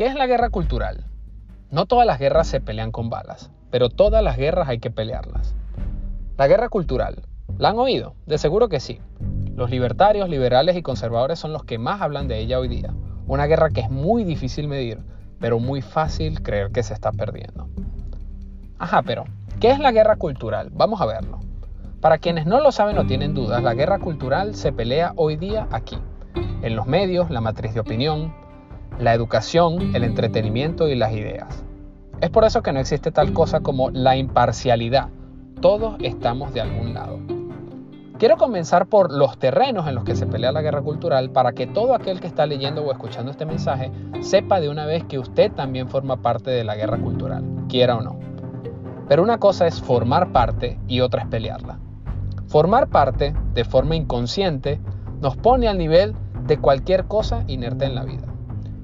¿Qué 0.00 0.06
es 0.06 0.14
la 0.14 0.26
guerra 0.26 0.48
cultural? 0.48 1.04
No 1.70 1.84
todas 1.84 2.06
las 2.06 2.18
guerras 2.18 2.46
se 2.46 2.62
pelean 2.62 2.90
con 2.90 3.10
balas, 3.10 3.50
pero 3.70 3.90
todas 3.90 4.24
las 4.24 4.38
guerras 4.38 4.66
hay 4.70 4.78
que 4.78 4.90
pelearlas. 4.90 5.54
La 6.38 6.48
guerra 6.48 6.70
cultural, 6.70 7.20
¿la 7.58 7.68
han 7.68 7.78
oído? 7.78 8.14
De 8.24 8.38
seguro 8.38 8.70
que 8.70 8.80
sí. 8.80 8.98
Los 9.54 9.68
libertarios, 9.68 10.30
liberales 10.30 10.74
y 10.78 10.82
conservadores 10.82 11.38
son 11.38 11.52
los 11.52 11.64
que 11.64 11.76
más 11.76 12.00
hablan 12.00 12.28
de 12.28 12.38
ella 12.38 12.58
hoy 12.58 12.68
día. 12.68 12.94
Una 13.26 13.44
guerra 13.44 13.68
que 13.68 13.82
es 13.82 13.90
muy 13.90 14.24
difícil 14.24 14.68
medir, 14.68 15.00
pero 15.38 15.58
muy 15.58 15.82
fácil 15.82 16.42
creer 16.42 16.70
que 16.70 16.82
se 16.82 16.94
está 16.94 17.12
perdiendo. 17.12 17.68
Ajá, 18.78 19.02
pero, 19.02 19.24
¿qué 19.60 19.70
es 19.70 19.78
la 19.78 19.92
guerra 19.92 20.16
cultural? 20.16 20.70
Vamos 20.72 21.02
a 21.02 21.04
verlo. 21.04 21.40
Para 22.00 22.16
quienes 22.16 22.46
no 22.46 22.62
lo 22.62 22.72
saben 22.72 22.96
o 22.96 23.04
tienen 23.04 23.34
dudas, 23.34 23.62
la 23.62 23.74
guerra 23.74 23.98
cultural 23.98 24.54
se 24.54 24.72
pelea 24.72 25.12
hoy 25.16 25.36
día 25.36 25.68
aquí, 25.70 25.98
en 26.62 26.74
los 26.74 26.86
medios, 26.86 27.28
la 27.28 27.42
matriz 27.42 27.74
de 27.74 27.80
opinión, 27.80 28.32
la 29.00 29.14
educación, 29.14 29.94
el 29.94 30.04
entretenimiento 30.04 30.88
y 30.88 30.94
las 30.94 31.12
ideas. 31.12 31.64
Es 32.20 32.28
por 32.28 32.44
eso 32.44 32.62
que 32.62 32.72
no 32.72 32.80
existe 32.80 33.10
tal 33.10 33.32
cosa 33.32 33.60
como 33.60 33.90
la 33.90 34.16
imparcialidad. 34.16 35.08
Todos 35.60 35.96
estamos 36.00 36.52
de 36.52 36.60
algún 36.60 36.92
lado. 36.92 37.18
Quiero 38.18 38.36
comenzar 38.36 38.86
por 38.86 39.10
los 39.10 39.38
terrenos 39.38 39.88
en 39.88 39.94
los 39.94 40.04
que 40.04 40.14
se 40.14 40.26
pelea 40.26 40.52
la 40.52 40.60
guerra 40.60 40.82
cultural 40.82 41.30
para 41.30 41.52
que 41.52 41.66
todo 41.66 41.94
aquel 41.94 42.20
que 42.20 42.26
está 42.26 42.44
leyendo 42.44 42.82
o 42.84 42.92
escuchando 42.92 43.30
este 43.30 43.46
mensaje 43.46 43.90
sepa 44.20 44.60
de 44.60 44.68
una 44.68 44.84
vez 44.84 45.04
que 45.04 45.18
usted 45.18 45.50
también 45.52 45.88
forma 45.88 46.18
parte 46.18 46.50
de 46.50 46.62
la 46.62 46.76
guerra 46.76 46.98
cultural, 46.98 47.42
quiera 47.70 47.96
o 47.96 48.02
no. 48.02 48.18
Pero 49.08 49.22
una 49.22 49.38
cosa 49.38 49.66
es 49.66 49.80
formar 49.80 50.32
parte 50.32 50.78
y 50.86 51.00
otra 51.00 51.22
es 51.22 51.28
pelearla. 51.28 51.78
Formar 52.48 52.88
parte, 52.88 53.34
de 53.54 53.64
forma 53.64 53.96
inconsciente, 53.96 54.78
nos 55.22 55.38
pone 55.38 55.68
al 55.68 55.78
nivel 55.78 56.14
de 56.46 56.58
cualquier 56.58 57.06
cosa 57.06 57.44
inerte 57.46 57.86
en 57.86 57.94
la 57.94 58.04
vida. 58.04 58.29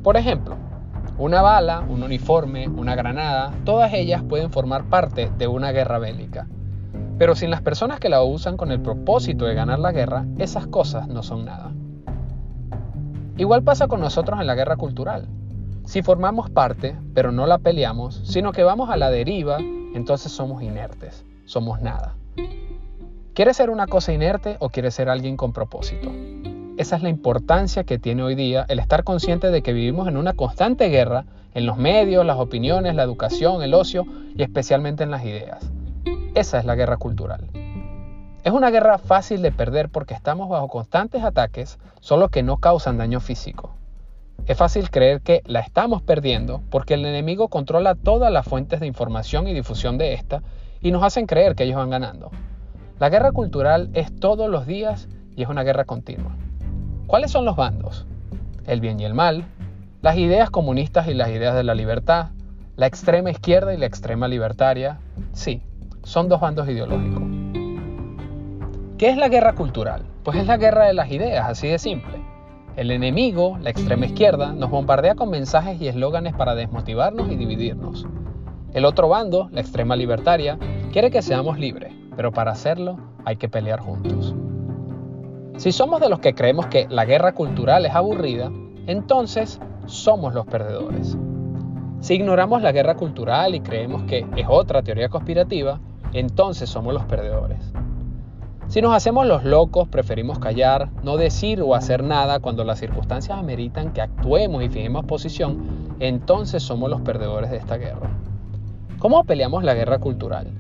Por 0.07 0.17
ejemplo, 0.17 0.55
una 1.19 1.43
bala, 1.43 1.81
un 1.81 2.05
uniforme, 2.05 2.69
una 2.69 2.95
granada, 2.95 3.53
todas 3.65 3.93
ellas 3.93 4.23
pueden 4.23 4.53
formar 4.53 4.85
parte 4.85 5.33
de 5.37 5.49
una 5.49 5.73
guerra 5.73 5.99
bélica. 5.99 6.47
Pero 7.19 7.35
sin 7.35 7.51
las 7.51 7.61
personas 7.61 7.99
que 7.99 8.09
la 8.09 8.23
usan 8.23 8.57
con 8.57 8.71
el 8.71 8.81
propósito 8.81 9.47
de 9.47 9.55
ganar 9.55 9.81
la 9.81 9.91
guerra, 9.91 10.25
esas 10.39 10.69
cosas 10.69 11.09
no 11.09 11.25
son 11.25 11.45
nada. 11.45 11.73
Igual 13.37 13.65
pasa 13.65 13.89
con 13.89 13.99
nosotros 13.99 14.41
en 14.41 14.47
la 14.47 14.55
guerra 14.55 14.77
cultural. 14.77 15.27
Si 15.87 16.03
formamos 16.03 16.51
parte, 16.51 16.97
pero 17.13 17.33
no 17.33 17.49
la 17.49 17.59
peleamos, 17.59 18.23
sino 18.23 18.53
que 18.53 18.63
vamos 18.63 18.91
a 18.91 18.97
la 18.97 19.11
deriva, 19.11 19.59
entonces 19.59 20.31
somos 20.31 20.63
inertes, 20.63 21.25
somos 21.47 21.83
nada. 21.83 22.15
¿Quieres 23.35 23.57
ser 23.57 23.71
una 23.71 23.89
cosa 23.89 24.13
inerte 24.13 24.57
o 24.61 24.69
quieres 24.69 24.95
ser 24.95 25.09
alguien 25.09 25.37
con 25.37 25.53
propósito? 25.53 26.13
Esa 26.77 26.97
es 26.97 27.03
la 27.03 27.09
importancia 27.09 27.85
que 27.85 27.99
tiene 27.99 28.23
hoy 28.23 28.35
día 28.35 28.67
el 28.69 28.81
estar 28.81 29.03
consciente 29.03 29.51
de 29.51 29.63
que 29.63 29.73
vivimos 29.73 30.09
en 30.09 30.19
una 30.19 30.35
constante 30.35 30.91
guerra 30.91 31.25
en 31.55 31.65
los 31.65 31.79
medios, 31.79 32.27
las 32.27 32.37
opiniones, 32.37 32.95
la 32.95 33.03
educación, 33.03 33.63
el 33.63 33.73
ocio 33.73 34.05
y 34.37 34.43
especialmente 34.43 35.03
en 35.03 35.11
las 35.11 35.25
ideas. 35.25 35.71
Esa 36.35 36.59
es 36.59 36.67
la 36.67 36.75
guerra 36.75 36.99
cultural. 36.99 37.49
Es 38.45 38.53
una 38.53 38.71
guerra 38.71 38.99
fácil 38.99 39.41
de 39.41 39.53
perder 39.53 39.89
porque 39.89 40.13
estamos 40.13 40.51
bajo 40.51 40.69
constantes 40.69 41.25
ataques, 41.25 41.79
solo 42.01 42.29
que 42.29 42.43
no 42.43 42.59
causan 42.59 42.99
daño 42.99 43.21
físico. 43.21 43.71
Es 44.45 44.59
fácil 44.59 44.91
creer 44.91 45.23
que 45.23 45.41
la 45.47 45.61
estamos 45.61 46.03
perdiendo 46.03 46.61
porque 46.69 46.93
el 46.93 47.07
enemigo 47.07 47.49
controla 47.49 47.95
todas 47.95 48.31
las 48.31 48.47
fuentes 48.47 48.81
de 48.81 48.87
información 48.87 49.49
y 49.49 49.55
difusión 49.55 49.97
de 49.97 50.13
esta 50.13 50.43
y 50.83 50.91
nos 50.91 51.03
hacen 51.03 51.25
creer 51.27 51.55
que 51.55 51.65
ellos 51.65 51.79
van 51.79 51.89
ganando. 51.89 52.31
La 53.01 53.09
guerra 53.09 53.33
cultural 53.33 53.89
es 53.95 54.15
todos 54.15 54.51
los 54.51 54.67
días 54.67 55.09
y 55.35 55.43
es 55.43 55.49
una 55.49 55.63
guerra 55.63 55.87
continua. 55.87 56.37
¿Cuáles 57.07 57.31
son 57.31 57.45
los 57.45 57.55
bandos? 57.55 58.05
El 58.67 58.81
bien 58.81 58.99
y 58.99 59.05
el 59.05 59.15
mal, 59.15 59.45
las 60.03 60.17
ideas 60.17 60.51
comunistas 60.51 61.07
y 61.07 61.15
las 61.15 61.29
ideas 61.29 61.55
de 61.55 61.63
la 61.63 61.77
libertad, 61.77 62.31
la 62.75 62.87
extrema 62.87 63.31
izquierda 63.31 63.73
y 63.73 63.77
la 63.77 63.87
extrema 63.87 64.27
libertaria. 64.27 64.99
Sí, 65.33 65.63
son 66.03 66.29
dos 66.29 66.41
bandos 66.41 66.69
ideológicos. 66.69 67.23
¿Qué 68.99 69.09
es 69.09 69.17
la 69.17 69.29
guerra 69.29 69.55
cultural? 69.55 70.03
Pues 70.25 70.37
es 70.37 70.49
la 70.49 70.57
guerra 70.57 70.87
de 70.87 70.95
las 70.95 71.09
ideas, 71.13 71.49
así 71.49 71.69
de 71.69 71.79
simple. 71.79 72.17
El 72.75 72.91
enemigo, 72.91 73.57
la 73.63 73.71
extrema 73.71 74.07
izquierda, 74.07 74.53
nos 74.53 74.71
bombardea 74.71 75.15
con 75.15 75.31
mensajes 75.31 75.81
y 75.81 75.87
eslóganes 75.87 76.35
para 76.35 76.57
desmotivarnos 76.57 77.31
y 77.31 77.37
dividirnos. 77.37 78.05
El 78.75 78.85
otro 78.85 79.09
bando, 79.09 79.49
la 79.53 79.61
extrema 79.61 79.95
libertaria, 79.95 80.59
quiere 80.93 81.13
que 81.13 81.23
seamos 81.23 81.57
libres, 81.59 81.93
pero 82.17 82.33
para 82.33 82.51
hacerlo 82.51 82.99
hay 83.25 83.37
que 83.37 83.49
pelear 83.49 83.79
juntos. 83.79 84.35
Si 85.57 85.73
somos 85.73 86.01
de 86.01 86.11
los 86.11 86.21
que 86.21 86.35
creemos 86.35 86.67
que 86.67 86.87
la 86.91 87.07
guerra 87.07 87.33
cultural 87.33 87.87
es 87.87 87.95
aburrida, 87.95 88.53
entonces 88.87 89.59
somos 89.87 90.35
los 90.35 90.45
perdedores. 90.47 91.17
Si 92.01 92.15
ignoramos 92.15 92.61
la 92.61 92.73
guerra 92.73 92.95
cultural 92.95 93.55
y 93.55 93.61
creemos 93.61 94.03
que 94.03 94.27
es 94.37 94.47
otra 94.49 94.83
teoría 94.83 95.09
conspirativa, 95.09 95.81
entonces 96.13 96.69
somos 96.69 96.93
los 96.93 97.05
perdedores. 97.05 97.73
Si 98.69 98.83
nos 98.83 98.95
hacemos 98.95 99.27
los 99.27 99.45
locos, 99.45 99.89
preferimos 99.89 100.39
callar, 100.39 100.91
no 101.03 101.17
decir 101.17 101.63
o 101.63 101.75
hacer 101.75 102.05
nada 102.05 102.41
cuando 102.41 102.63
las 102.63 102.79
circunstancias 102.79 103.39
ameritan 103.39 103.95
que 103.95 104.03
actuemos 104.03 104.63
y 104.63 104.69
fijemos 104.69 105.07
posición, 105.07 105.97
entonces 106.01 106.63
somos 106.63 106.91
los 106.91 107.01
perdedores 107.01 107.51
de 107.51 107.57
esta 107.57 107.79
guerra. 107.79 108.11
¿Cómo 108.99 109.25
peleamos 109.25 109.65
la 109.65 109.73
guerra 109.73 110.01
cultural? 110.01 110.51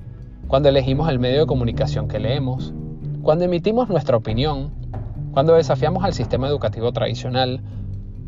Cuando 0.48 0.70
elegimos 0.70 1.10
el 1.10 1.18
medio 1.18 1.40
de 1.40 1.46
comunicación 1.46 2.08
que 2.08 2.18
leemos, 2.18 2.72
cuando 3.26 3.44
emitimos 3.44 3.88
nuestra 3.88 4.16
opinión, 4.16 4.70
cuando 5.32 5.54
desafiamos 5.54 6.04
al 6.04 6.14
sistema 6.14 6.46
educativo 6.46 6.92
tradicional, 6.92 7.60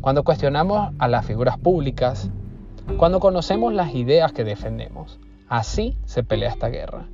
cuando 0.01 0.25
cuestionamos 0.25 0.93
a 0.99 1.07
las 1.07 1.25
figuras 1.25 1.57
públicas, 1.57 2.29
cuando 2.97 3.21
conocemos 3.21 3.73
las 3.73 3.95
ideas 3.95 4.33
que 4.33 4.43
defendemos. 4.43 5.17
Así 5.47 5.95
se 6.03 6.21
pelea 6.21 6.49
esta 6.49 6.67
guerra. 6.67 7.07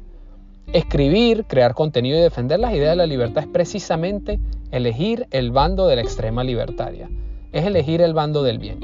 Escribir, 0.73 1.45
crear 1.45 1.75
contenido 1.75 2.17
y 2.17 2.21
defender 2.21 2.59
las 2.59 2.73
ideas 2.73 2.93
de 2.93 2.95
la 2.95 3.05
libertad 3.05 3.43
es 3.43 3.49
precisamente 3.49 4.39
elegir 4.71 5.27
el 5.29 5.51
bando 5.51 5.85
de 5.85 5.97
la 5.97 6.01
extrema 6.01 6.43
libertaria, 6.43 7.07
es 7.51 7.65
elegir 7.65 8.01
el 8.01 8.15
bando 8.15 8.41
del 8.41 8.57
bien. 8.57 8.79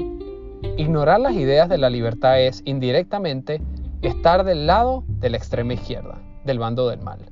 Ignorar 0.76 1.18
las 1.18 1.34
ideas 1.34 1.68
de 1.68 1.78
la 1.78 1.90
libertad 1.90 2.40
es 2.40 2.62
indirectamente 2.66 3.60
estar 4.00 4.44
del 4.44 4.68
lado 4.68 5.02
de 5.08 5.30
la 5.30 5.38
extrema 5.38 5.72
izquierda, 5.72 6.22
del 6.44 6.60
bando 6.60 6.88
del 6.88 7.00
mal. 7.00 7.31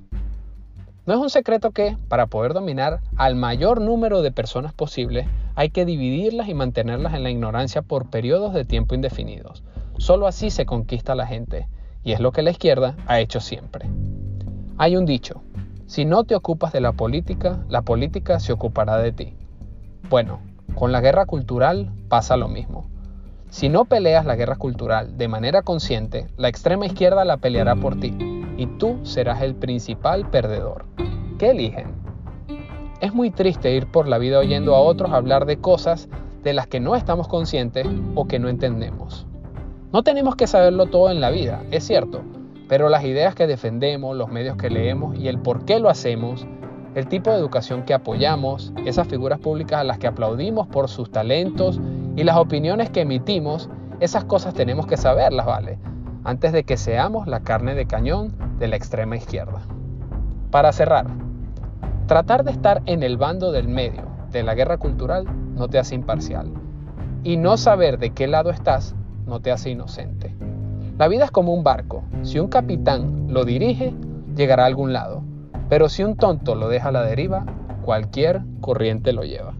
No 1.10 1.16
es 1.16 1.22
un 1.22 1.30
secreto 1.30 1.72
que, 1.72 1.96
para 2.06 2.28
poder 2.28 2.54
dominar 2.54 3.00
al 3.16 3.34
mayor 3.34 3.80
número 3.80 4.22
de 4.22 4.30
personas 4.30 4.72
posible, 4.72 5.26
hay 5.56 5.70
que 5.70 5.84
dividirlas 5.84 6.48
y 6.48 6.54
mantenerlas 6.54 7.14
en 7.14 7.24
la 7.24 7.30
ignorancia 7.30 7.82
por 7.82 8.10
periodos 8.10 8.54
de 8.54 8.64
tiempo 8.64 8.94
indefinidos. 8.94 9.64
Solo 9.98 10.28
así 10.28 10.50
se 10.50 10.66
conquista 10.66 11.14
a 11.14 11.16
la 11.16 11.26
gente, 11.26 11.66
y 12.04 12.12
es 12.12 12.20
lo 12.20 12.30
que 12.30 12.42
la 12.42 12.52
izquierda 12.52 12.94
ha 13.08 13.18
hecho 13.18 13.40
siempre. 13.40 13.90
Hay 14.78 14.96
un 14.96 15.04
dicho, 15.04 15.42
si 15.86 16.04
no 16.04 16.22
te 16.22 16.36
ocupas 16.36 16.72
de 16.72 16.80
la 16.80 16.92
política, 16.92 17.58
la 17.68 17.82
política 17.82 18.38
se 18.38 18.52
ocupará 18.52 18.96
de 18.98 19.10
ti. 19.10 19.34
Bueno, 20.10 20.38
con 20.76 20.92
la 20.92 21.00
guerra 21.00 21.26
cultural 21.26 21.90
pasa 22.08 22.36
lo 22.36 22.46
mismo. 22.46 22.88
Si 23.48 23.68
no 23.68 23.84
peleas 23.84 24.24
la 24.26 24.36
guerra 24.36 24.54
cultural 24.54 25.18
de 25.18 25.26
manera 25.26 25.62
consciente, 25.62 26.28
la 26.36 26.46
extrema 26.46 26.86
izquierda 26.86 27.24
la 27.24 27.38
peleará 27.38 27.74
por 27.74 27.98
ti 27.98 28.14
y 28.60 28.66
tú 28.66 29.00
serás 29.04 29.40
el 29.40 29.54
principal 29.54 30.28
perdedor. 30.28 30.84
¿Qué 31.40 31.52
eligen? 31.52 31.86
Es 33.00 33.14
muy 33.14 33.30
triste 33.30 33.74
ir 33.74 33.86
por 33.86 34.06
la 34.06 34.18
vida 34.18 34.38
oyendo 34.38 34.74
a 34.74 34.80
otros 34.80 35.10
hablar 35.10 35.46
de 35.46 35.56
cosas 35.56 36.06
de 36.42 36.52
las 36.52 36.66
que 36.66 36.80
no 36.80 36.96
estamos 36.96 37.28
conscientes 37.28 37.86
o 38.14 38.26
que 38.26 38.38
no 38.38 38.50
entendemos. 38.50 39.26
No 39.90 40.02
tenemos 40.02 40.36
que 40.36 40.46
saberlo 40.46 40.84
todo 40.84 41.10
en 41.10 41.22
la 41.22 41.30
vida, 41.30 41.62
es 41.70 41.86
cierto, 41.86 42.20
pero 42.68 42.90
las 42.90 43.04
ideas 43.04 43.34
que 43.34 43.46
defendemos, 43.46 44.14
los 44.18 44.28
medios 44.28 44.58
que 44.58 44.68
leemos 44.68 45.18
y 45.18 45.28
el 45.28 45.38
por 45.38 45.64
qué 45.64 45.80
lo 45.80 45.88
hacemos, 45.88 46.46
el 46.94 47.06
tipo 47.08 47.30
de 47.30 47.38
educación 47.38 47.84
que 47.84 47.94
apoyamos, 47.94 48.74
esas 48.84 49.08
figuras 49.08 49.38
públicas 49.38 49.80
a 49.80 49.84
las 49.84 49.96
que 49.96 50.08
aplaudimos 50.08 50.66
por 50.66 50.90
sus 50.90 51.10
talentos 51.10 51.80
y 52.16 52.24
las 52.24 52.36
opiniones 52.36 52.90
que 52.90 53.00
emitimos, 53.00 53.70
esas 54.00 54.24
cosas 54.24 54.52
tenemos 54.52 54.86
que 54.86 54.98
saberlas, 54.98 55.46
¿vale? 55.46 55.78
Antes 56.22 56.52
de 56.52 56.64
que 56.64 56.76
seamos 56.76 57.26
la 57.26 57.40
carne 57.40 57.74
de 57.74 57.86
cañón 57.86 58.34
de 58.58 58.68
la 58.68 58.76
extrema 58.76 59.16
izquierda. 59.16 59.62
Para 60.50 60.72
cerrar, 60.72 61.06
tratar 62.10 62.42
de 62.42 62.50
estar 62.50 62.82
en 62.86 63.04
el 63.04 63.16
bando 63.16 63.52
del 63.52 63.68
medio 63.68 64.02
de 64.32 64.42
la 64.42 64.56
guerra 64.56 64.78
cultural 64.78 65.26
no 65.54 65.68
te 65.68 65.78
hace 65.78 65.94
imparcial. 65.94 66.52
Y 67.22 67.36
no 67.36 67.56
saber 67.56 68.00
de 68.00 68.10
qué 68.10 68.26
lado 68.26 68.50
estás 68.50 68.96
no 69.28 69.38
te 69.38 69.52
hace 69.52 69.70
inocente. 69.70 70.34
La 70.98 71.06
vida 71.06 71.26
es 71.26 71.30
como 71.30 71.54
un 71.54 71.62
barco. 71.62 72.02
Si 72.22 72.40
un 72.40 72.48
capitán 72.48 73.26
lo 73.28 73.44
dirige, 73.44 73.94
llegará 74.34 74.64
a 74.64 74.66
algún 74.66 74.92
lado. 74.92 75.22
Pero 75.68 75.88
si 75.88 76.02
un 76.02 76.16
tonto 76.16 76.56
lo 76.56 76.68
deja 76.68 76.88
a 76.88 76.92
la 76.92 77.02
deriva, 77.02 77.46
cualquier 77.84 78.42
corriente 78.60 79.12
lo 79.12 79.22
lleva. 79.22 79.54